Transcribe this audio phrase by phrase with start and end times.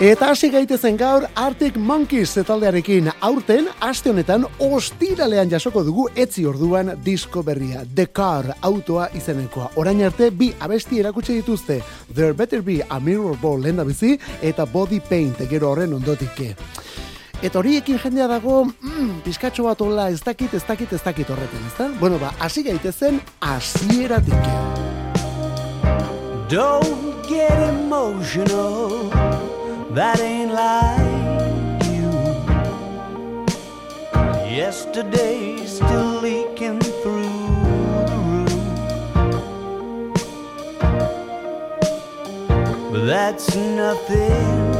[0.00, 6.94] Eta hasi gaitezen gaur Arctic Monkeys taldearekin aurten aste honetan ostiralean jasoko dugu etzi orduan
[7.04, 9.66] disko berria The Car autoa izenekoa.
[9.76, 11.82] Orain arte bi abesti erakutsi dituzte
[12.14, 16.40] There Better Be a Mirror Ball lenda bizi eta Body Paint gero horren ondotik.
[17.42, 21.66] Eta horiekin jendea dago, mm, pizkatxo bat hola, ez dakit, ez dakit, ez dakit horretan,
[21.66, 21.90] ezta?
[22.00, 24.48] Bueno, ba, hasi gaitezen, hasieratik.
[26.48, 29.29] Don't get emotional
[29.94, 32.10] that ain't like you.
[34.48, 37.22] Yesterday still leaking through
[38.10, 38.52] the roof.
[42.92, 44.70] But that's nothing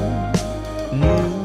[0.93, 1.40] new.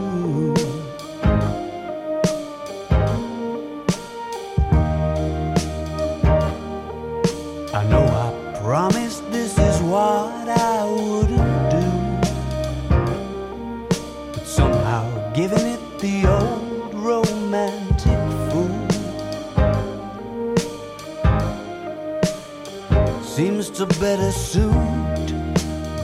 [23.76, 24.72] To better suit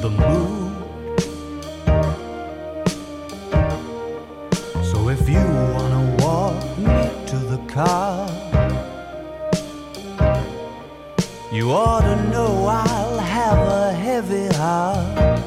[0.01, 0.75] the mood.
[4.83, 5.39] So if you
[5.75, 8.27] wanna walk me to the car,
[11.49, 15.39] you ought to know I'll have a heavy heart.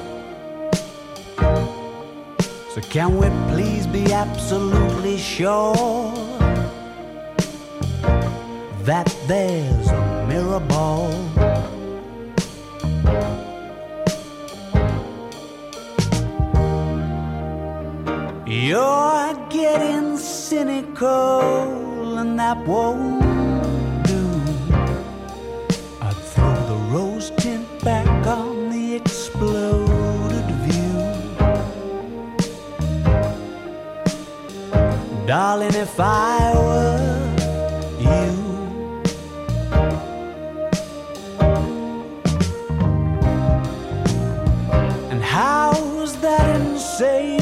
[2.70, 5.74] So can we please be absolutely sure
[8.84, 11.33] that there's a mirror ball?
[18.54, 21.09] You're getting cynical
[22.19, 23.20] and that won't
[24.06, 24.31] do.
[26.00, 31.00] I'd throw the rose tint back on the exploded view.
[35.26, 37.34] Darling, if I were
[37.98, 38.28] you,
[45.10, 47.33] and how's that insatiable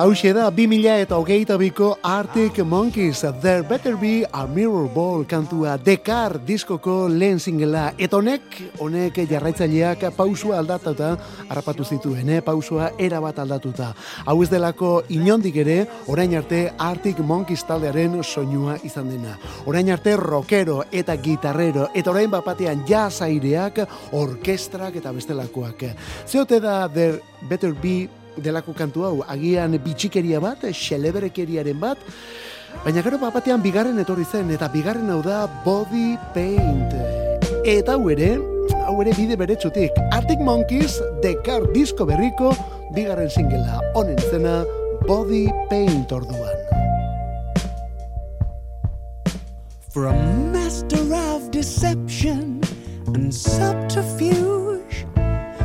[0.00, 5.26] hause da, bi mila eta hogeita biko Arctic Monkeys, There Better Be a Mirror Ball
[5.26, 11.10] kantua, Dekar diskoko lehen singela, eta honek, honek jarraitzaileak pausua aldatuta,
[11.48, 12.40] harrapatu zituen, eh?
[12.40, 13.90] pausua erabat aldatuta.
[14.24, 19.36] Hau ez delako inondik ere, orain arte Arctic Monkeys taldearen soinua izan dena.
[19.66, 23.82] Orain arte rockero eta gitarrero, eta orain bapatean jazaireak,
[24.16, 25.84] orkestrak eta bestelakoak.
[26.26, 31.98] Zeote da There Better Be delako kantu hau, agian bitxikeria bat, xeleberekeriaren bat,
[32.84, 36.94] baina gero batean bigarren etorri zen, eta bigarren hau da Body Paint.
[37.66, 38.36] Eta hau ere,
[38.86, 42.54] hau ere bide bere txutik, Arctic Monkeys, Dekar Disco Berriko,
[42.94, 44.64] bigarren singela, honen zena,
[45.06, 46.58] Body Paint orduan.
[49.90, 52.60] From master of deception
[53.06, 55.04] and subterfuge,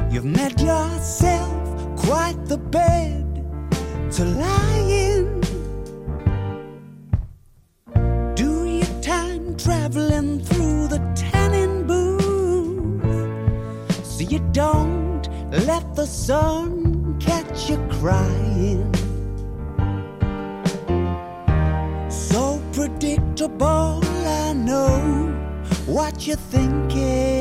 [0.09, 1.64] you've met yourself
[2.05, 3.25] quite the bed
[4.11, 5.41] to lie in.
[8.35, 13.01] Do your time traveling through the tanning booth
[14.05, 15.23] so you don't
[15.65, 18.93] let the sun catch you crying.
[22.09, 25.33] So predictable, I know
[25.87, 27.34] what you're thinking.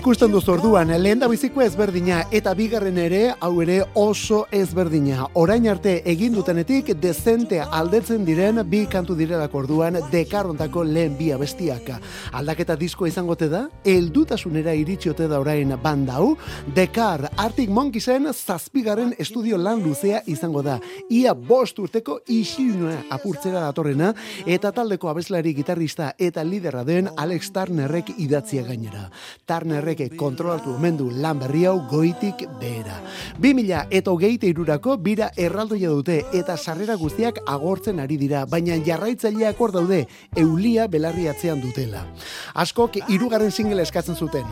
[0.00, 5.26] Ikusten duzu orduan, lehen da biziko ezberdina, eta bigarren ere, hau ere oso ezberdina.
[5.36, 11.90] Orain arte egin dutenetik, dezente aldetzen diren bi kantu direlako orduan, dekarrontako lehen bi abestiak.
[12.32, 16.30] Aldaketa disko izangote da, eldutasunera iritsiote da orain banda hau,
[16.74, 20.78] Dekar Arctic Monkeysen zazpigarren estudio lan luzea izango da.
[21.10, 24.14] Ia bost urteko isilunea apurtzera datorrena,
[24.46, 29.10] eta taldeko abeslari gitarrista eta liderra den Alex Turnerrek idatzia gainera.
[29.44, 33.00] Turnerrek kontrolatu omen du lan berri hau goitik behera.
[33.38, 39.60] 2000 eta hogeita irurako bira erraldoia dute eta sarrera guztiak agortzen ari dira, baina jarraitzaileak
[39.60, 40.06] hor daude
[40.36, 42.06] eulia belarri atzean dutela.
[42.54, 44.44] Askok hirugarren single eskatzen zuten.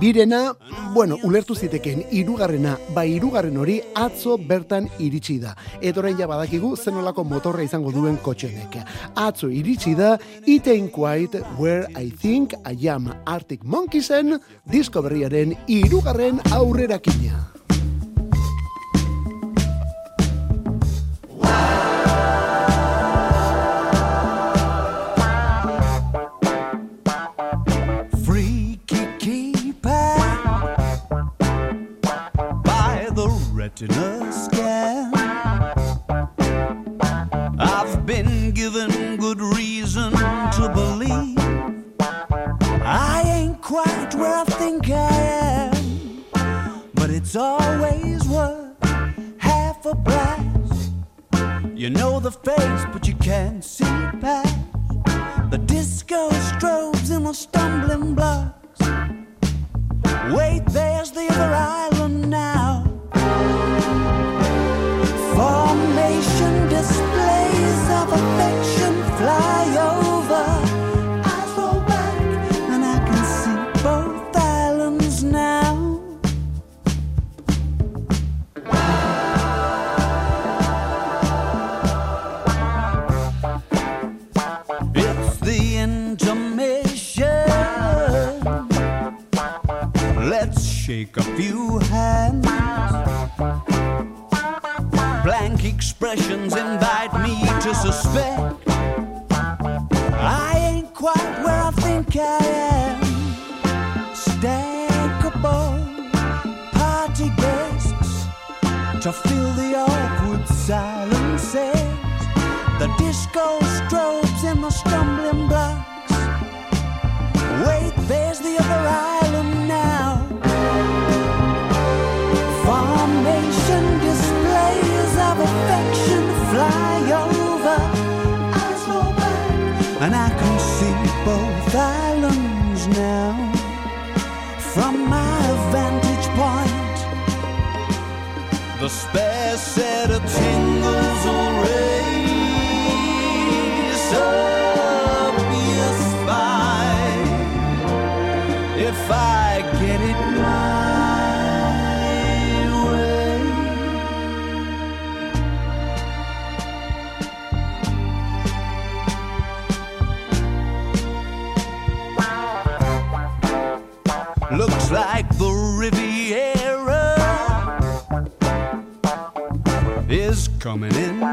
[0.00, 0.54] Birena,
[0.94, 5.54] bueno, ulertu ziteken hirugarrena, bai hirugarren hori atzo bertan iritsi da.
[5.80, 8.78] Eta orain ja badakigu zenolako motorra izango duen kotxenek.
[9.14, 10.16] Atzo iritsi da
[10.46, 17.53] It Ain't Quite Where I Think I Am Arctic Monkeysen disko berriaren hirugarren aurrerakina.
[47.36, 48.76] Always worth
[49.38, 50.90] half a blast.
[51.74, 53.84] You know the face, but you can't see
[54.20, 54.56] past
[55.50, 58.80] the disco strobes and the stumbling blocks.
[60.32, 62.84] Wait, there's the other island now.
[65.34, 70.03] Formation displays of affection fly over.
[90.94, 92.46] Shake a few hands.
[95.24, 98.63] Blank expressions invite me to suspect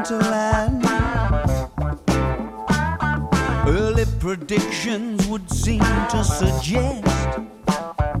[0.02, 0.84] coming into land.
[3.68, 7.38] Early predictions would seem to suggest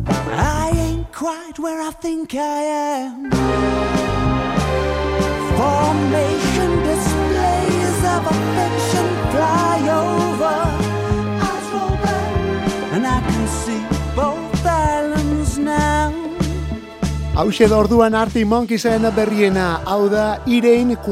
[0.06, 4.11] I ain't quite where I think I am.
[17.42, 21.02] Hauxe da orduan Arctic Monkeysen berriena, hau da It Ain't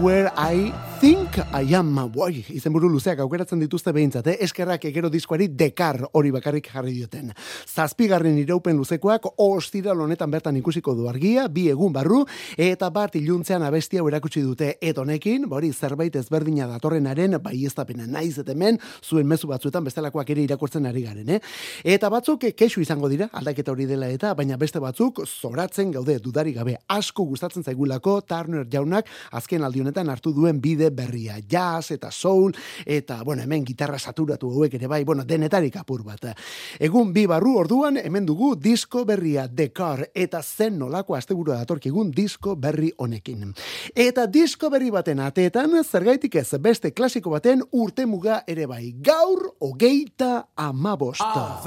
[0.00, 0.72] Where I
[1.04, 1.90] Think I Am.
[2.08, 4.34] Boi, izenburu luzeak aukeratzen dituzte behintzat, eh?
[4.46, 7.26] eskerrak egero diskoari dekar hori bakarrik jarri dioten.
[7.68, 12.22] Zazpigarren iraupen luzekoak ostiral honetan bertan ikusiko du argia, bi egun barru,
[12.56, 17.74] eta bat iluntzean abestia erakutsi dute etonekin, bori zerbait ezberdina datorrenaren bai ez
[18.06, 21.40] naiz hemen zuen mezu batzuetan bestelakoak ere irakurtzen ari garen, eh?
[21.84, 26.54] Eta batzuk kexu izango dira, aldaketa hori dela eta, baina beste batzuk zoratzen gaude dudari
[26.54, 32.10] gabe asko gustatzen zaigulako Turner jaunak azken aldi honetan hartu duen bide berria, jazz eta
[32.10, 32.54] soul,
[32.86, 36.30] eta, bueno, hemen gitarra saturatu hauek ere bai, bueno, denetarik apur bat.
[36.78, 42.10] Egun bi barru orduan, hemen dugu disko berria The Car, eta zen nolako asteburua datorkigun
[42.14, 43.52] disko berri honekin.
[43.94, 49.50] Eta disko berri baten ateetan, zergaitik ez beste klasiko baten urte muga ere bai, gaur
[49.60, 51.60] hogeita amabosta.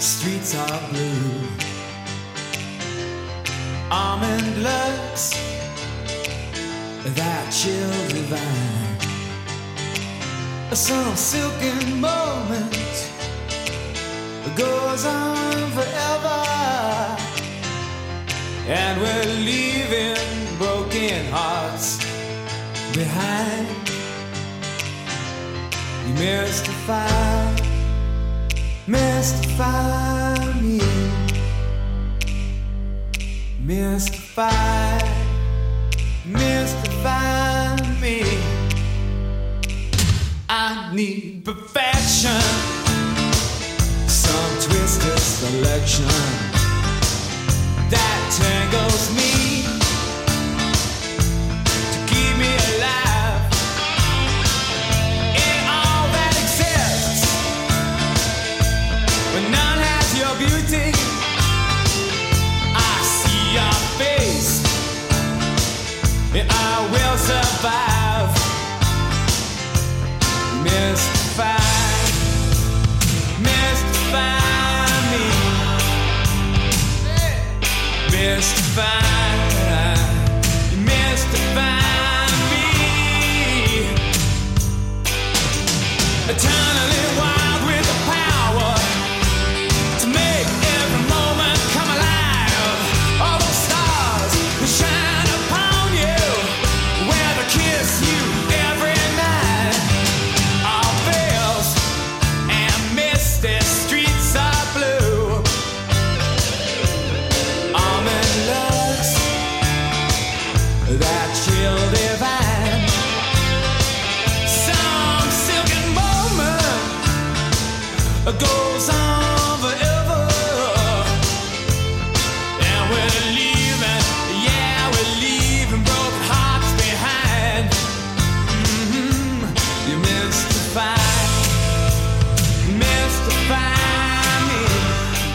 [0.00, 1.70] Streets are blue
[3.90, 5.49] Almond looks
[7.04, 8.98] That chill divine.
[10.74, 12.80] Some silken moment
[14.56, 16.42] Goes on forever.
[18.66, 21.98] And we're leaving broken hearts
[22.94, 23.68] behind.
[26.06, 27.60] You mystify
[28.90, 30.80] mystify me,
[33.60, 34.99] mystify,
[40.92, 42.40] need perfection,
[44.08, 46.06] some twisted selection
[47.90, 49.29] that tangles me.
[78.80, 79.09] Mystify.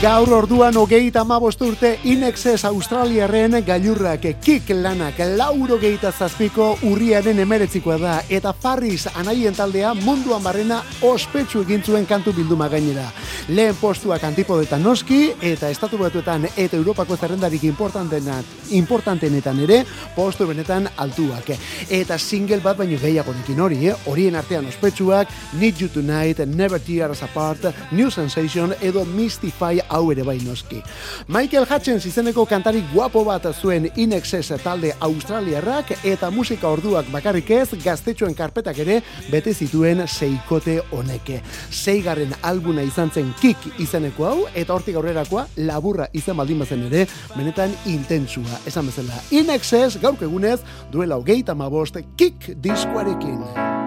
[0.06, 7.98] Gaur orduan hogeita amabost urte Inexes Australiaren gailurrak kik lanak lauro geita zazpiko urriaren emeretzikoa
[7.98, 13.08] da eta Farris anaien taldea munduan barrena ospetsu egin zuen kantu bilduma gainera.
[13.48, 19.86] Lehen postuak antipodetan noski eta estatu batuetan eta Europako zerrendarik importantenetan ere
[20.16, 21.50] postu benetan altuak.
[21.90, 23.98] Eta single bat baino gehiago nekin hori, eh?
[24.06, 30.24] horien artean ospetsuak Need You Tonight, Never Tears Apart, New Sensation edo Mystify hau ere
[30.28, 30.82] bai noski.
[31.28, 37.70] Michael Hutchins izeneko kantari guapo bat zuen Inexes talde Australiarrak eta musika orduak bakarrik ez
[37.84, 41.42] gaztetxoen karpetak ere bete zituen seikote honeke.
[41.72, 47.06] Seigarren albuna izan zen Kik izeneko hau eta hortik aurrerakoa laburra izan baldin bazen ere
[47.36, 48.62] benetan intentsua.
[48.68, 50.60] Esan bezala Inexes gaurk egunez
[50.92, 53.85] duela hogeita mabost Kik diskuarekin.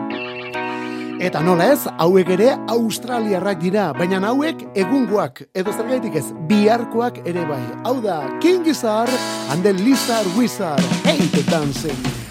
[1.19, 7.43] Eta nola ez, hauek ere Australiarrak dira, baina hauek egungoak, edo zergaitik ez, biharkoak ere
[7.49, 7.59] bai.
[7.83, 9.11] Hau da, King Gizzard
[9.51, 12.28] and the Lizard Wizard, hate dancing.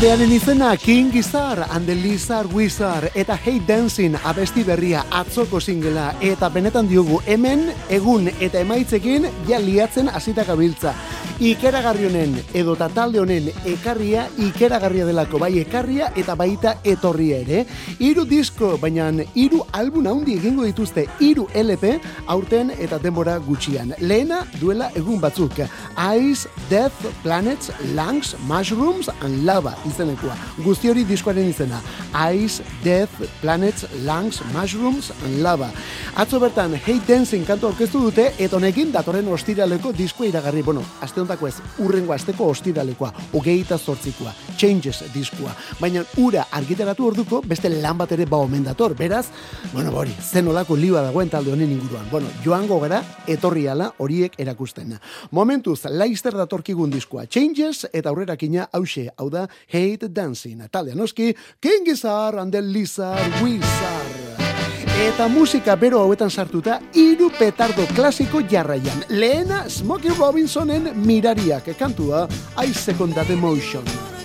[0.00, 6.14] Taldearen izena King Gizzard and the Lizard Wizard eta Hey Dancing abesti berria atzoko singela
[6.24, 10.94] eta benetan diogu hemen egun eta emaitzekin ja liatzen hasita gabiltza
[11.40, 17.62] ikeragarri honen edo talde honen ekarria ikeragarria delako bai ekarria eta baita etorria ere.
[17.98, 21.94] Hiru disko, baina hiru album handi egingo dituzte hiru LP
[22.26, 23.94] aurten eta denbora gutxian.
[24.00, 25.62] Lehena duela egun batzuk.
[26.20, 30.36] Ice, Death, Planets, Lungs, Mushrooms and Lava izenekoa.
[30.60, 31.80] Guzti hori diskoaren izena.
[32.34, 35.72] Ice, Death, Planets, Lungs, Mushrooms and Lava.
[36.16, 40.62] Atzo bertan, Hey Dancing kantu orkestu dute, eta honekin datorren ostiraleko diskoa iragarri.
[40.62, 45.52] Bueno, azte hontako ez, urrengo asteko ostiralekoa, hogeita zortzikoa, changes diskua.
[45.80, 48.96] Baina ura argiteratu orduko, beste lan bat ere ba omen dator.
[48.98, 49.26] Beraz,
[49.72, 52.08] bueno, hori, zen olako liua dagoen talde honen inguruan.
[52.10, 54.98] Bueno, joango gara, etorri ala horiek erakusten.
[55.30, 60.66] Momentuz, laister datorkigun diskua, changes, eta aurrera kina, hause, hau da, hate dancing.
[60.70, 64.29] Talde anoski, King Gizzard and the Lizard Wizard.
[65.00, 69.00] Eta musika bero hauetan sartuta hiru petardo klasiko jarraian.
[69.08, 72.26] Lehena Smokey Robinsonen mirariak kantua
[72.60, 74.19] I Second That Emotion.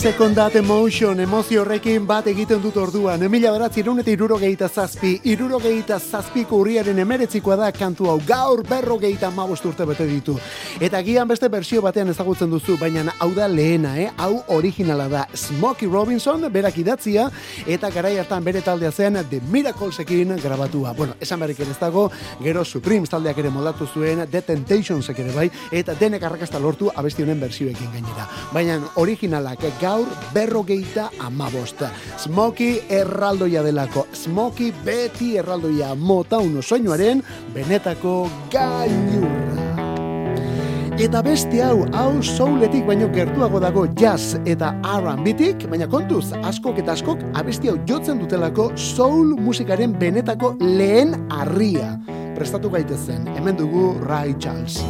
[0.00, 3.20] Second that emotion, emozio horrekin bat egiten dut orduan.
[3.26, 5.10] Emila beratz, irun eta iruro gehieta zazpi.
[5.28, 8.14] Iruro gehieta zazpiko urriaren emeretzikoa da kantu hau.
[8.24, 10.38] Gaur berro gehieta mabost urte bete ditu.
[10.80, 14.06] Eta gian beste bersio batean ezagutzen duzu, baina hau da lehena, eh?
[14.16, 15.26] hau originala da.
[15.34, 17.28] Smokey Robinson, berak idatzia,
[17.66, 20.94] eta garai hartan bere taldea zen The Miraclesekin grabatua.
[20.96, 22.06] Bueno, esan berrik ez dago,
[22.40, 27.22] gero Supremes taldeak ere moldatu zuen, The Temptationsek ere bai, eta denek arrakasta lortu abesti
[27.22, 28.30] honen bersioekin gainera.
[28.54, 31.90] Baina originalak gaur berrogeita amabosta.
[32.18, 34.06] Smoky erraldoia delako.
[34.14, 37.22] Smoky beti erraldoia mota uno soinuaren
[37.54, 39.68] benetako gailurra.
[41.00, 46.92] Eta beste hau, hau souletik baino gertuago dago jazz eta R&B-tik, baina kontuz, askok eta
[46.92, 51.94] askok abesti hau jotzen dutelako soul musikaren benetako lehen harria.
[52.36, 54.82] Prestatu gaitezen, hemen dugu Ray Charles.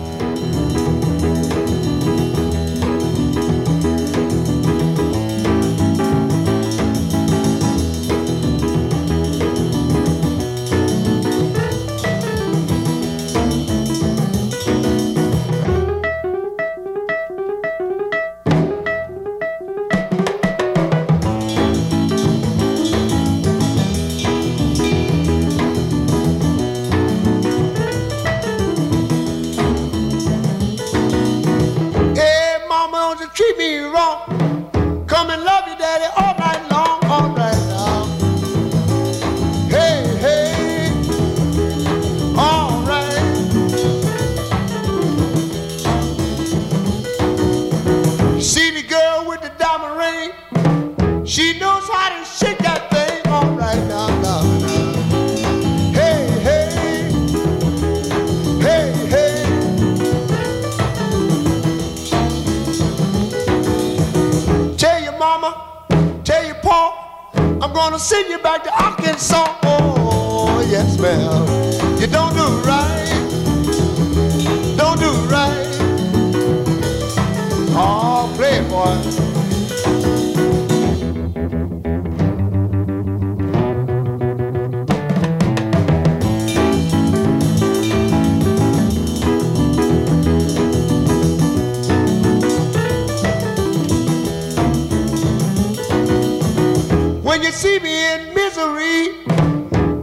[97.51, 99.25] See me in misery,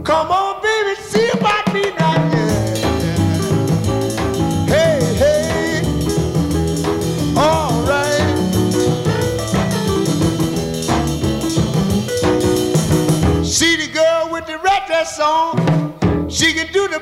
[0.04, 2.12] come on, baby, see about me now.
[4.66, 5.82] Hey, hey,
[7.36, 8.36] all right.
[13.44, 15.58] See the girl with the red dress on,
[16.28, 17.00] she can do the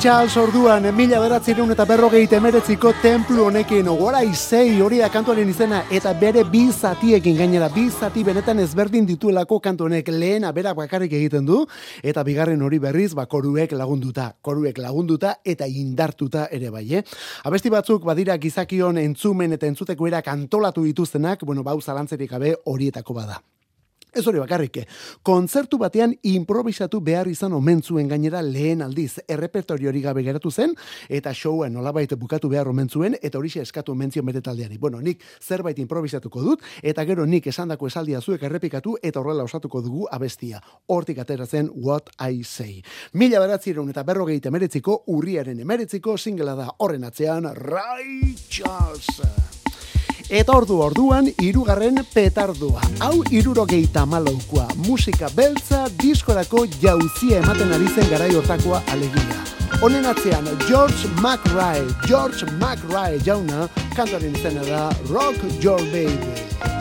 [0.00, 5.82] Charles orduan, mila beratzireun eta berrogei temeretziko templu honekin, gora izei hori da kantuaren izena,
[5.92, 11.12] eta bere bi zatiekin gainera, bi zati benetan ezberdin dituelako kantu honek lehena berak bakarrik
[11.18, 11.60] egiten du,
[12.02, 17.02] eta bigarren hori berriz, ba, koruek lagunduta, koruek lagunduta eta indartuta ere bai, eh?
[17.44, 23.20] Abesti batzuk badira gizakion entzumen eta entzuteko erak antolatu dituztenak, bueno, bau zalantzerik gabe horietako
[23.20, 23.42] bada.
[24.14, 24.76] Ez hori bakarrik,
[25.26, 30.74] kontzertu batean improvisatu behar izan omen zuen gainera lehen aldiz, errepertorio hori gabe geratu zen,
[31.08, 34.78] eta showa nolabait bukatu behar omen zuen, eta hori eskatu omen zion bere taldeari.
[34.78, 39.82] Bueno, nik zerbait improvisatuko dut, eta gero nik esandako esaldia zuek errepikatu, eta horrela osatuko
[39.82, 40.62] dugu abestia.
[40.86, 42.82] Hortik atera zen What I Say.
[43.14, 49.63] Mila beratzireun eta berrogeita emeretziko, urriaren emeretziko, singela da horren atzean, Ray Charles.
[50.30, 52.80] Eta ordu orduan, irugarren petardua.
[53.04, 54.66] Hau irurogeita malaukoa.
[54.86, 59.42] Musika beltza, diskorako jauzia ematen ari zen garai hortakoa alegia.
[59.82, 66.73] Honen atzean, George McRae, George McRae jauna, kantaren izena da Rock Your Baby.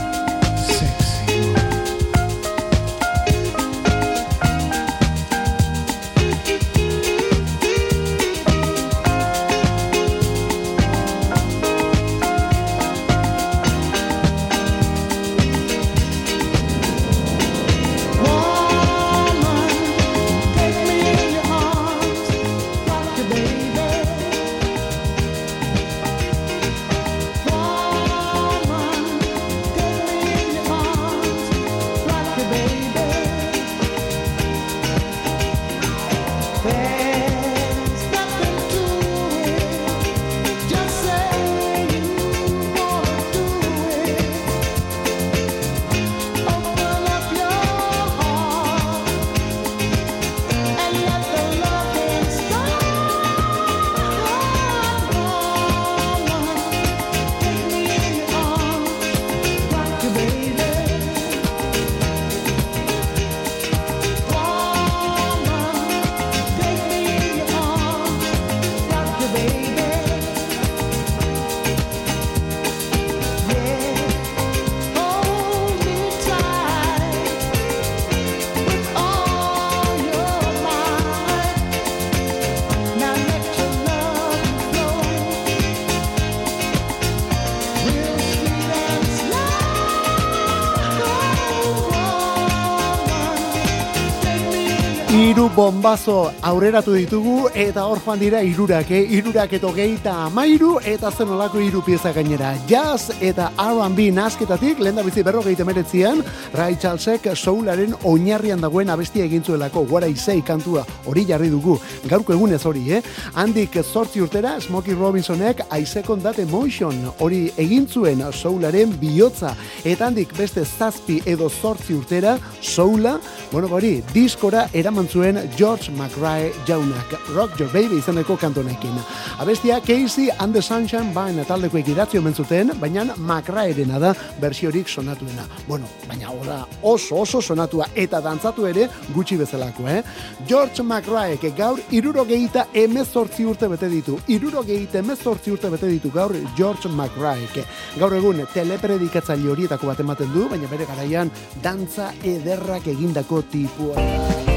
[95.63, 99.06] Bombazo aurreratu ditugu eta hor joan dira irurak, eh?
[99.15, 102.49] irurak eto geita amairu eta zen olako iru pieza gainera.
[102.67, 106.19] Jazz eta R&B nasketatik, lehen da bizi berro geite meretzian,
[106.52, 111.78] Ray Charlesek soularen oinarrian dagoen abestia egintzuelako, What I Say kantua hori jarri dugu.
[112.12, 113.02] Gaurko egunez hori, eh?
[113.39, 119.56] Handik zortzi urtera, Smokey Robinsonek I Second That Emotion hori egintzuen soularen bihotza.
[119.86, 123.15] Eta handik beste zazpi edo zortzi urtera, soula,
[123.54, 128.95] bueno, hori, diskora eraman zuen George McRae jaunak, Rock Your Baby izeneko kantonekin.
[129.37, 135.45] Abestia Casey and the Sunshine Band taldeko ekidatzi omen zuten, baina McRae-erena da bersiorik sonatuena.
[135.67, 140.01] Bueno, baina hola oso oso sonatua eta dantzatu ere gutxi bezalako, eh?
[140.47, 144.17] George McRae, gaur irurogeita emezortzi urte bete ditu.
[144.27, 147.65] Irurogeita emezortzi urte bete ditu gaur George McRae.
[147.99, 154.52] Gaur egun telepredikatzaile horietako bat ematen du, baina bere garaian dantza ederrak egindako tipua.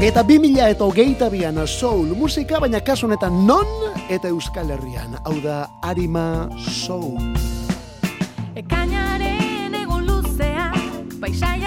[0.00, 3.68] Eta 2000 eta hogeita bian soul musika, baina kasu honetan non
[4.08, 5.18] eta euskal herrian.
[5.28, 7.20] Hau da Arima Soul.
[8.56, 10.72] Ekainaren egun luzea,
[11.20, 11.59] paisaiaren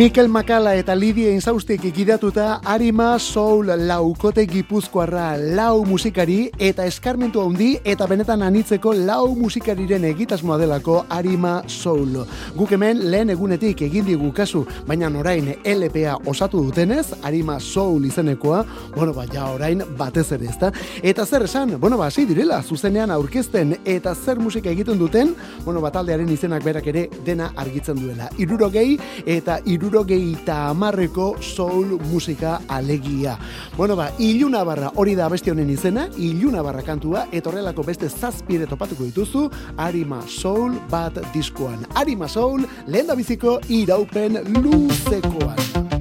[0.00, 7.74] Mikel Makala eta Lidia Inzaustik ikidatuta Arima Soul laukote gipuzkoarra lau musikari eta eskarmentu handi
[7.84, 12.16] eta benetan anitzeko lau musikariren egitasmoa delako Arima Soul.
[12.56, 18.64] Guk hemen lehen egunetik egin digu kasu, baina orain LPA osatu dutenez, Arima Soul izenekoa,
[18.96, 20.72] bueno, ba, ja orain batez ere ezta.
[21.02, 25.36] Eta zer esan, bueno, ba, hasi direla, zuzenean aurkezten eta zer musika egiten duten,
[25.66, 28.32] bueno, ba, taldearen izenak berak ere dena argitzen duela.
[28.38, 33.36] Irurogei eta iruro irurogeita amarreko soul musika alegia.
[33.76, 38.68] Bueno ba, iluna barra hori da abesti honen izena, iluna barra kantua, etorrelako beste zazpide
[38.70, 41.82] topatuko dituzu, Arima Soul bat diskoan.
[41.94, 45.99] Arima Soul, lehen da biziko iraupen luzekoan.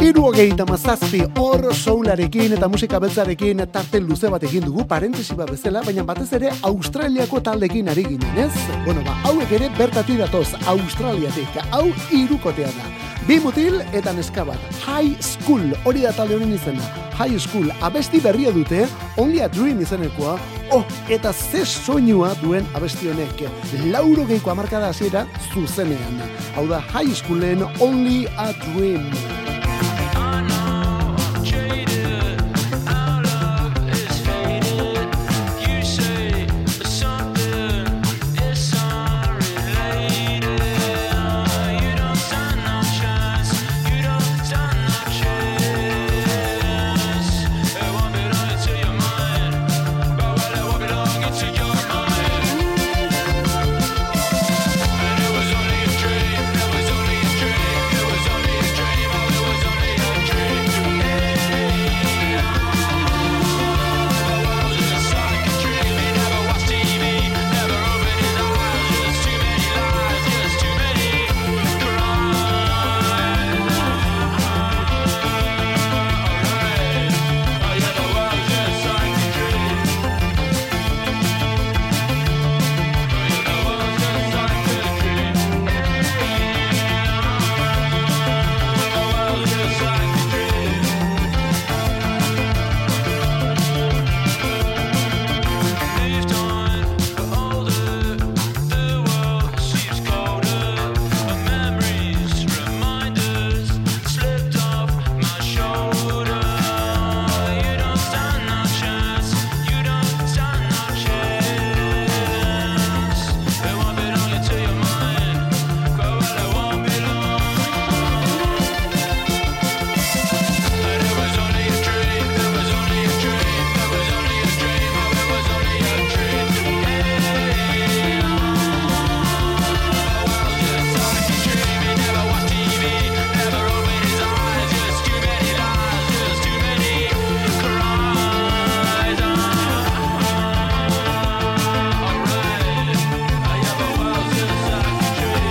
[0.00, 5.50] Iru hogeita mazazpi hor soularekin eta musika beltzarekin tarte luze bat egin dugu, parentesi bat
[5.52, 8.48] bezala, baina batez ere Australiako taldekin ari ginen, ez?
[8.86, 12.88] Bueno, ba, hauek ere bertati datoz, Australiatik, hau irukotea da.
[13.28, 16.88] Bi mutil eta neska bat, High School, hori da talde honen izena,
[17.20, 18.86] High School, abesti berria dute,
[19.20, 20.38] Only a Dream izenekoa,
[20.72, 20.82] oh,
[21.12, 23.44] eta ze soinua duen abesti honek,
[23.92, 26.24] lauro geiko amarkada hasiera zuzenean.
[26.56, 29.59] Hau da High Schoolen Only a Dream.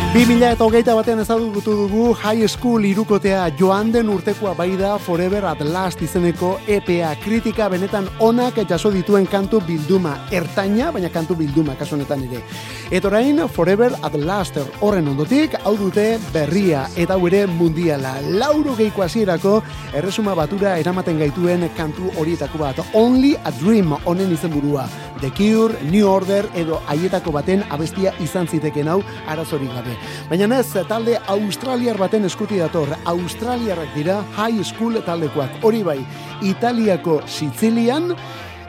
[0.09, 4.95] Bi mila eta hogeita batean ezagutu dugu High School irukotea joan den urtekoa bai da
[4.97, 11.35] Forever at Last izeneko EPA kritika benetan onak jaso dituen kantu bilduma ertaina, baina kantu
[11.37, 12.41] bilduma kasu honetan ere.
[12.89, 18.15] Eta orain Forever at Last horren ondotik hau dute berria eta hau ere mundiala.
[18.33, 19.59] Lauro geiko hasierako
[19.93, 22.81] erresuma batura eramaten gaituen kantu horietako bat.
[22.95, 24.89] Only a Dream honen izenburua.
[25.21, 29.98] The Cure, New Order edo haietako baten abestia izan ziteken hau arazorik gabe.
[30.29, 32.91] Baina ez, talde australiar baten eskuti dator.
[33.05, 35.63] Australiarrak dira high school taldekoak.
[35.63, 35.99] Hori bai,
[36.41, 38.13] Italiako Sizilian,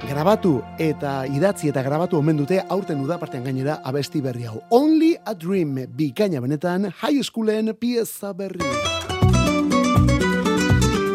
[0.08, 4.60] grabatu eta idatzi eta grabatu omen dute aurten udapartean gainera abesti berri hau.
[4.70, 9.19] Only a Dream, bikaina benetan, high schoolen pieza berri.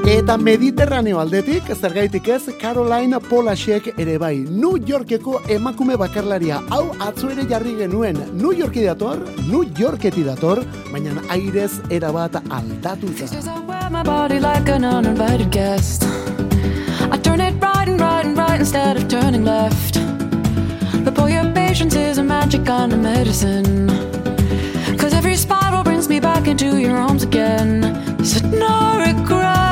[0.06, 7.32] Eta Mediterraneo aldetik, zergaitik ez, Caroline Polasek ere bai, New Yorkeko emakume bakarlaria, hau atzo
[7.34, 13.28] ere jarri genuen, New Yorki dator, New Yorketi dator, baina airez erabat aldatuta.
[13.28, 13.48] Says
[17.12, 20.00] I turn it right and right and right instead of turning left.
[21.04, 23.88] But boy, your patience is a magic kind of medicine.
[24.98, 27.84] Cause every spiral brings me back into your arms again.
[28.24, 29.65] Said no regrets,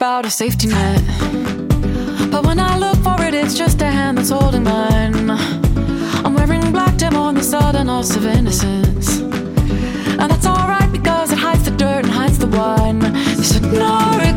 [0.00, 1.02] about a safety net.
[2.30, 5.69] But when I look for it, it's just a hand that's holding mine.
[7.50, 9.18] Sudden loss of innocence.
[9.18, 13.02] And that's alright because it hides the dirt and hides the wine.
[13.02, 14.29] You said no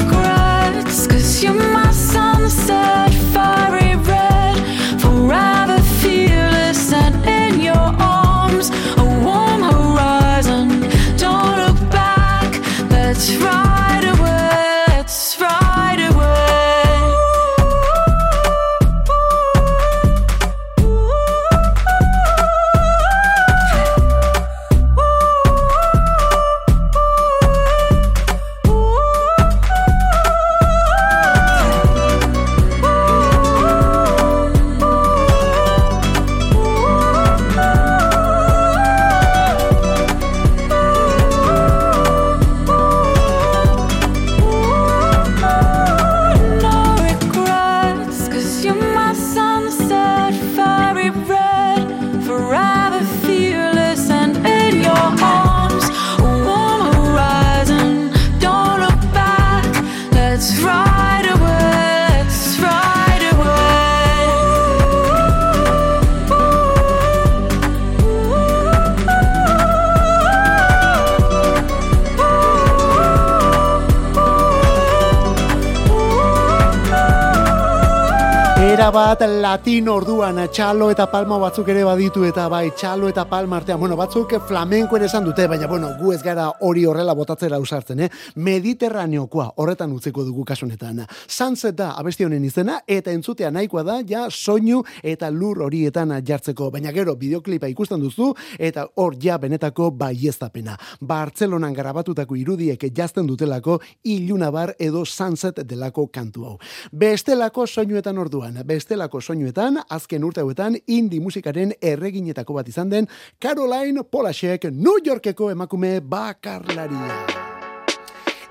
[78.74, 83.60] Era bat latin orduan txalo eta palma batzuk ere baditu eta bai txalo eta palma
[83.60, 87.60] artean, bueno, batzuk flamenko ere esan dute, baina bueno, gu ez gara hori horrela botatzera
[87.62, 88.08] usartzen, eh?
[88.36, 91.04] Mediterraneokoa horretan utziko dugu kasunetan.
[91.28, 96.72] Sunset da abesti honen izena eta entzutea nahikoa da ja soinu eta lur horietan jartzeko,
[96.74, 100.80] baina gero bideoklipa ikusten duzu eta hor ja benetako baieztapena.
[101.00, 106.58] Bartzelonan grabatutako irudiek jazten dutelako ilunabar edo sunset delako kantu hau.
[106.92, 113.08] Bestelako soinuetan orduan, bestelako soinuetan, azken urte hauetan, indie musikaren erreginetako bat izan den,
[113.42, 117.24] Caroline Polasek New Yorkeko emakume bakarlaria.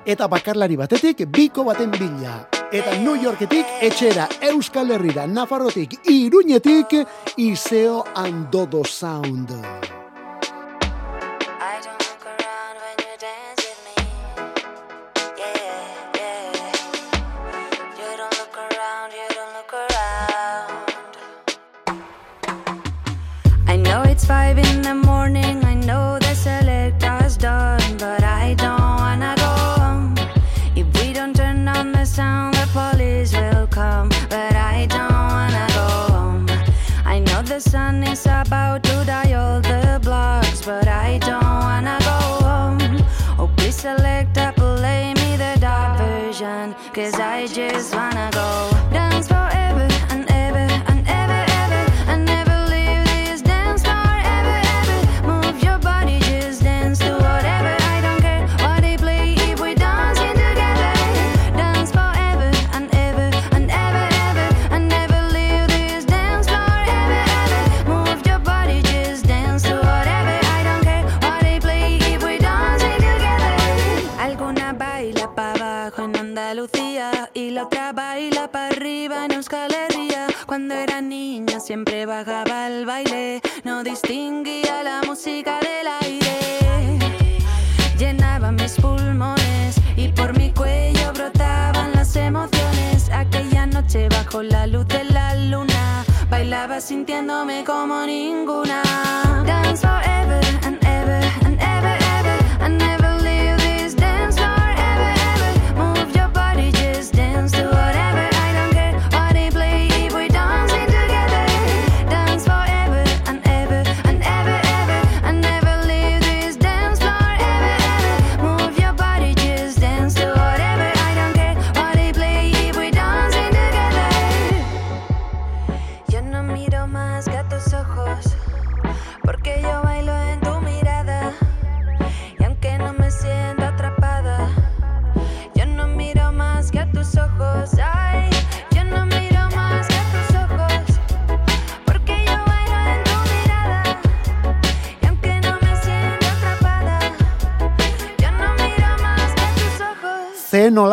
[0.06, 2.42] Eta bakarlari batetik, biko baten bila.
[2.72, 6.96] Eta New Yorketik etxera Euskal Herrira, Nafarrotik, Iruñetik,
[7.36, 10.01] Iseo Andodo Sound.
[24.22, 25.64] It's five in the morning.
[25.64, 30.14] I know the selector's done, but I don't wanna go home.
[30.76, 34.08] If we don't turn on the sound, the police will come.
[34.28, 36.46] But I don't wanna go home.
[37.04, 41.98] I know the sun is about to die all the blocks, but I don't wanna
[42.10, 43.04] go home.
[43.38, 48.71] Oh, please select play me the dark version, cause I just wanna go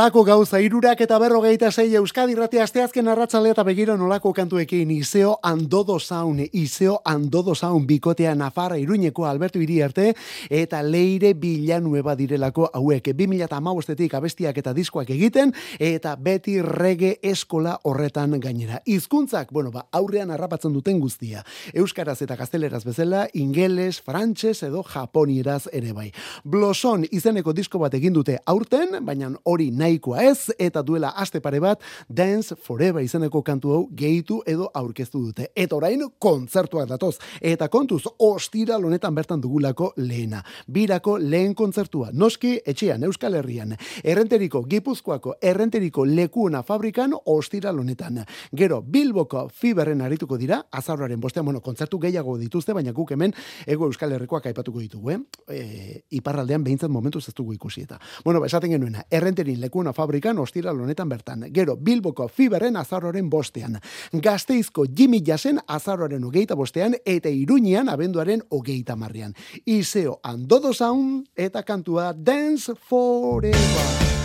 [0.10, 5.36] nolako gauza irurak eta berrogeita zei Euskadi irratia asteazken arratzale eta begira nolako kantuekin Iseo
[5.44, 10.16] Andodo Sound, Iseo Andodo Sound bikotea Nafarra Iruñeko Alberto Iriarte
[10.50, 18.40] eta Leire Villanueva direlako hauek 2015etik abestiak eta diskoak egiten eta beti rege eskola horretan
[18.40, 18.82] gainera.
[18.86, 21.44] Hizkuntzak, bueno, ba, aurrean harrapatzen duten guztia.
[21.74, 26.10] Euskaraz eta gazteleraz bezala, ingeles, frantses edo japonieraz ere bai.
[26.44, 29.70] Bloson izeneko disko bat egin dute aurten, baina hori
[30.00, 35.20] nahikoa ez, eta duela aste pare bat, Dance Forever izeneko kantu hau gehitu edo aurkeztu
[35.20, 35.50] dute.
[35.56, 37.18] Eta orain kontzertuak datoz.
[37.42, 40.44] Eta kontuz, ostira honetan bertan dugulako lehena.
[40.68, 42.12] Birako lehen kontzertua.
[42.14, 43.76] Noski, etxean, Euskal Herrian.
[44.04, 48.24] Errenteriko, Gipuzkoako, errenteriko lekuona fabrikan ostira honetan.
[48.56, 53.34] Gero, Bilboko fiberren arituko dira, azarroaren bostean, bueno, kontzertu gehiago dituzte, baina guk hemen,
[53.68, 55.20] ego Euskal Herrikoak aipatuko ditugu, eh?
[55.50, 58.00] E, iparraldean behintzat momentuz ez dugu ikusi eta.
[58.24, 61.46] Bueno, ba, esaten genuena, errenterin lekuona fabrikan ostira honetan bertan.
[61.54, 63.80] Gero, Bilboko fiberren azarroaren bostean.
[64.12, 69.34] Gazteizko Jimmy Jasen azarroaren hogeita bostean, eta Iruñean abenduaren hogeita marrean.
[69.66, 73.56] Iseo Andodo Sound eta kantua Dance Forever.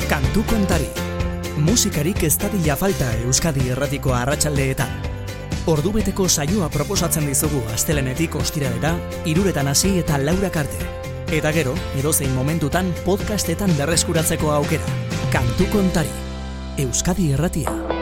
[0.08, 0.88] Kantu kontari.
[1.58, 4.90] Musikarik ez dadila falta Euskadi erratiko arratsaldeetan.
[5.66, 11.13] Ordubeteko saioa proposatzen dizugu astelenetik ostiralera, iruretan hasi eta laurak arte.
[11.32, 14.84] Eta gero, edozein momentutan podcastetan berreskuratzeko aukera.
[15.32, 16.12] Kantu kontari.
[16.84, 17.93] Euskadi erratia.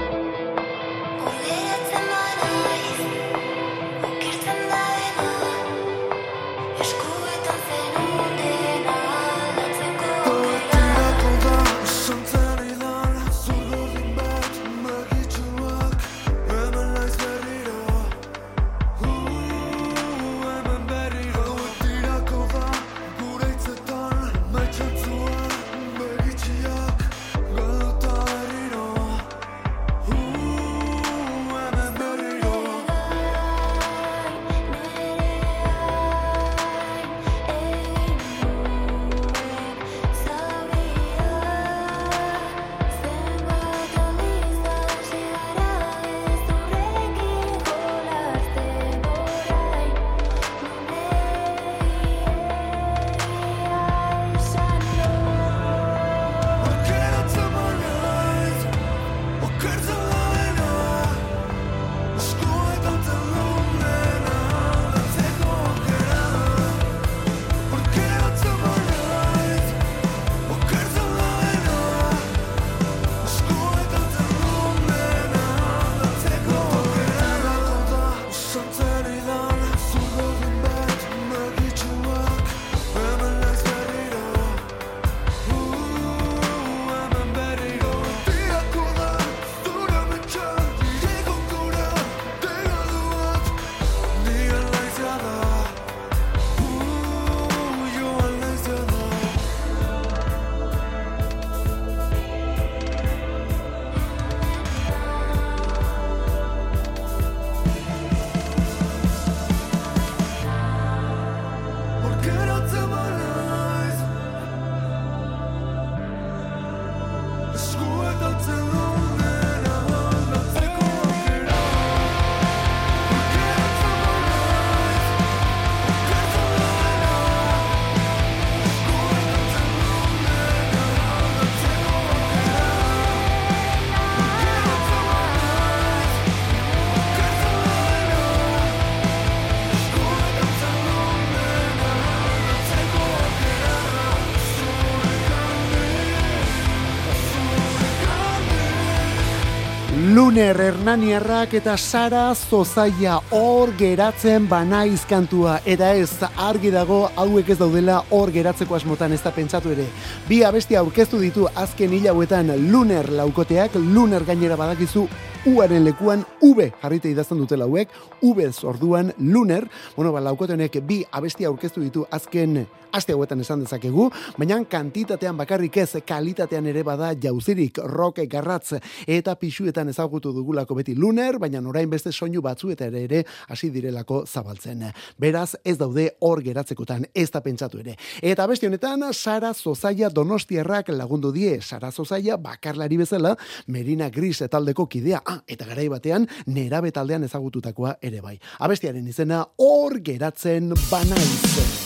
[150.83, 156.09] Hernaniarrak eta Sara Zozaia hor geratzen banaiz kantua eta ez
[156.43, 159.87] argi dago hauek ez daudela hor geratzeko asmotan ez da pentsatu ere.
[160.27, 165.07] Bi abestia aurkeztu ditu azken hilauetan Luner laukoteak, Luner gainera badakizu
[165.47, 167.91] uaren lekuan V jarrite idazten dutela hauek,
[168.23, 169.67] V orduan Luner,
[169.97, 175.37] bueno, ba, laukote honek bi abestia aurkeztu ditu azken aste hauetan esan dezakegu, baina kantitatean
[175.37, 181.63] bakarrik ez, kalitatean ere bada jauzirik, rock garratz eta pixuetan ezagutu dugulako beti Luner, baina
[181.69, 184.85] orain beste soinu batzu eta ere ere hasi direlako zabaltzen.
[185.19, 187.97] Beraz, ez daude hor geratzekotan, ez da pentsatu ere.
[188.21, 193.37] Eta beste honetan, Sara Zozaia Donostiarrak lagundu die, Sara Zozaia bakarlari bezala,
[193.67, 198.37] Merina Gris taldeko kidea, ah, eta garai batean, nerabe taldean ezagututakoa ere bai.
[198.61, 201.81] Abestiaren izena, hor geratzen banaiz.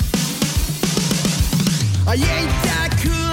[3.02, 3.25] Cool,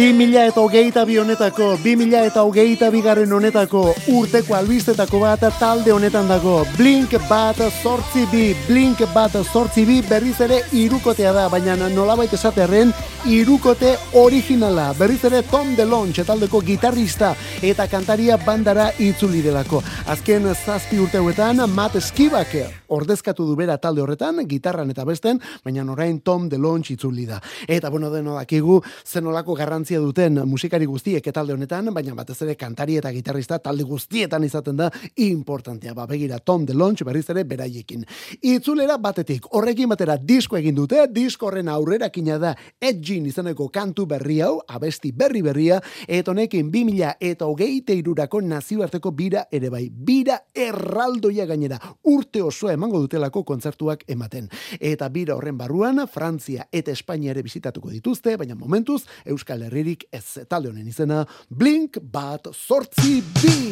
[0.00, 6.24] 2000 eta hogeita bi honetako, 2000 eta hogeita bigarren honetako, urteko albistetako bat talde honetan
[6.30, 6.62] dago.
[6.78, 12.94] Blink bat sortzi bi, blink bat sortzi bi berriz ere irukotea da, baina nolabait esaterren
[13.28, 14.94] irukote originala.
[14.96, 19.82] Berriz ere Tom DeLonge taldeko gitarrista eta kantaria bandara itzuli delako.
[20.08, 22.56] Azken zazpi urte hauetan Matt Skibak
[22.90, 27.40] ordezkatu du bera talde horretan, gitarran eta besten, baina orain Tom DeLonge itzuli da.
[27.68, 32.54] Eta bueno, deno dakigu zenolako garrantzi garrantzia duten musikari guztiek talde honetan, baina batez ere
[32.54, 35.94] kantari eta gitarrista talde guztietan izaten da importantea.
[35.94, 38.04] Ba, begira Tom DeLonge berriz ere beraiekin.
[38.42, 44.40] Itzulera batetik, horrekin batera disko egin dute, disko horren aurrerakina da Edgin izeneko kantu berri
[44.40, 49.88] hau, abesti berri berria, eta honekin 2000 eta hogeite irurako nazioarteko bira ere bai.
[49.90, 54.48] Bira erraldoia gainera, urte osoa emango dutelako kontzertuak ematen.
[54.78, 60.44] Eta bira horren barruan, Frantzia eta Espainia ere bizitatuko dituzte, baina momentuz, Euskal Herririk ez
[60.48, 63.70] talde honen izena, Blink bat sortzi bi!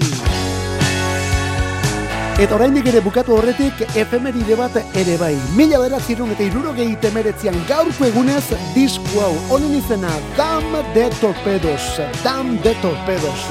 [2.38, 5.34] Eta oraindik ere bukatu horretik efemeride bat ere bai.
[5.58, 8.46] Mila beratzerun eta irurogei temeretzian gaurko egunez
[8.76, 9.34] disku hau.
[9.52, 11.90] Honen izena Dam de Torpedos.
[12.22, 13.48] Dam de Torpedos.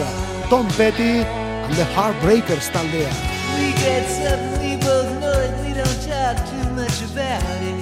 [0.50, 3.12] Tom Petty and the Heartbreakers taldea.
[3.60, 7.77] We get something we both know and we don't talk too much about it.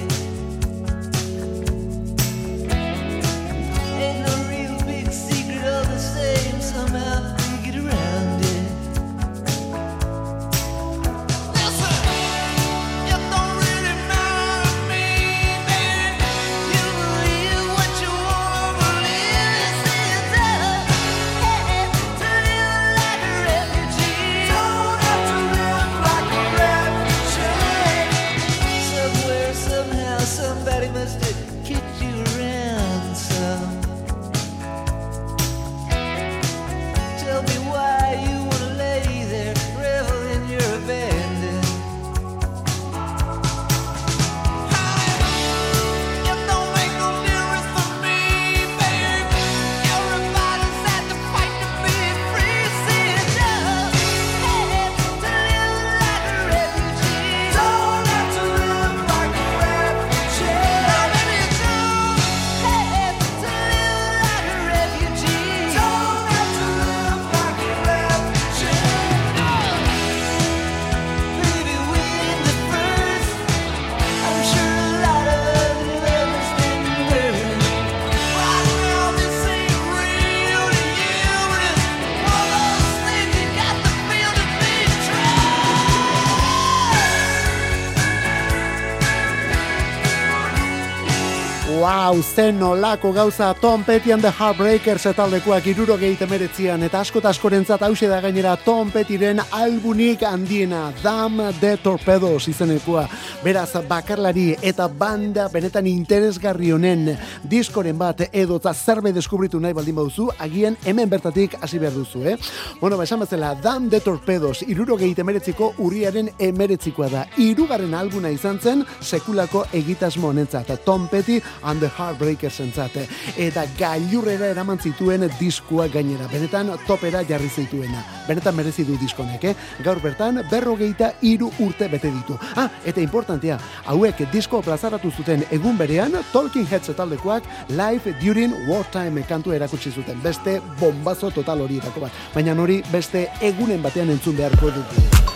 [92.16, 95.98] Wow, zen olako gauza Tom Petty and the Heartbreakers etaldekoak iruro
[96.30, 103.06] meretzian eta asko askorentzat hause da gainera Tom Pettyren albunik handiena Dam de Torpedos izenekoa.
[103.44, 107.12] Beraz, bakarlari eta banda benetan interesgarri honen
[107.44, 112.36] diskoren bat edota zerbe deskubritu nahi baldin bauzu, agian hemen bertatik hasi behar duzu, eh?
[112.80, 117.26] Bueno, ba, esan bezala, Dam de Torpedos iruro meretziko urriaren emeretzikoa da.
[117.36, 120.84] Irugarren albuna izan zen sekulako egitasmo honentzat.
[120.84, 123.06] Tom Petty and the Heartbreakers entzate.
[123.36, 126.26] Eta gailurrera eraman zituen diskua gainera.
[126.32, 128.04] Benetan topera jarri zituena.
[128.28, 129.54] Benetan merezi du diskonek, eh?
[129.84, 132.38] Gaur bertan berrogeita iru urte bete ditu.
[132.56, 133.58] Ah, eta importantea,
[133.90, 140.20] hauek disko plazaratu zuten egun berean Talking Heads taldekoak Live During Wartime kantu erakutsi zuten.
[140.22, 142.12] Beste bombazo total horietako bat.
[142.34, 145.35] Baina hori beste egunen batean entzun beharko dugu.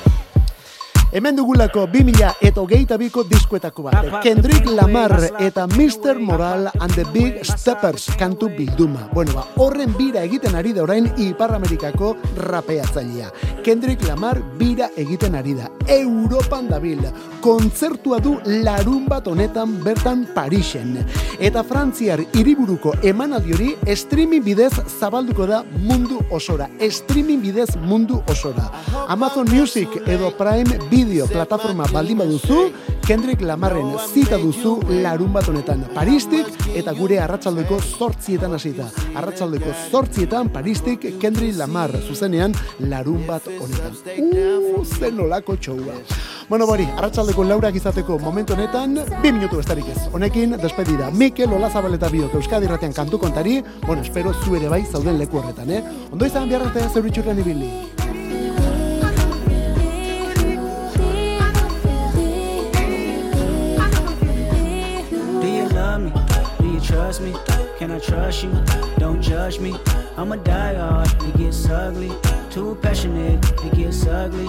[1.12, 4.20] Hemen dugulako 2000 eta hogeita biko diskuetako bat.
[4.22, 5.10] Kendrick Lamar
[5.42, 6.20] eta Mr.
[6.22, 9.08] Moral and the Big Steppers kantu bilduma.
[9.12, 13.32] Bueno, ba, horren bira egiten ari da orain Ipar Amerikako rapeatzailea.
[13.64, 15.66] Kendrick Lamar bira egiten ari da.
[15.90, 17.02] Europan dabil.
[17.42, 20.94] Kontzertua du larun bat honetan bertan Parisen.
[21.40, 26.70] Eta Frantziar hiriburuko emanaldi hori streaming bidez zabalduko da mundu osora.
[26.78, 28.70] Streaming bidez mundu osora.
[29.08, 32.70] Amazon Music edo Prime bideo plataforma baldin baduzu,
[33.06, 36.46] Kendrick Lamarren zita duzu larun bat honetan Paristik
[36.76, 38.86] eta gure arratsaldeko zortzietan hasita.
[39.18, 42.54] Arratsaldeko zortzietan Paristik Kendrick Lamar zuzenean
[42.92, 43.96] larun bat honetan.
[44.20, 45.96] Uh, zen olako txoua.
[46.50, 50.08] Bueno, bori, arratsaldeko laurak izateko momentu honetan, bi minutu bestarik ez.
[50.12, 51.10] Honekin, despedida.
[51.14, 55.38] Mikel Olazabal eta biok Euskadi Ratean kantu kontari, bueno, espero zu ere bai zauden leku
[55.38, 55.82] horretan, eh?
[56.10, 57.70] Ondo izan biarratea zeuritxurren ibili.
[66.90, 67.34] Trust me?
[67.78, 68.52] Can I trust you?
[68.98, 69.74] Don't judge me.
[70.16, 72.10] I'm a die hard, it gets ugly.
[72.50, 74.48] Too passionate, it gets ugly.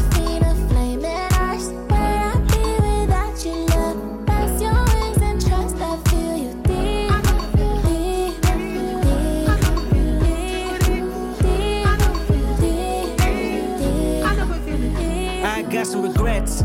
[15.83, 16.61] got some regrets.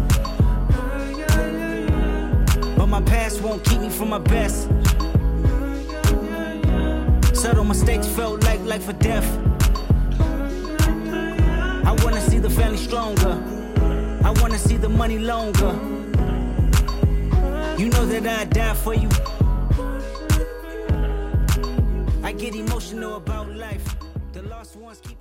[2.77, 4.69] But my past won't keep me from my best.
[7.35, 9.27] Subtle mistakes felt like life or death.
[11.91, 13.43] I wanna see the family stronger.
[14.23, 15.73] I wanna see the money longer.
[17.79, 19.09] You know that I'd die for you.
[22.23, 23.97] I get emotional about life.
[24.35, 25.16] The lost ones keep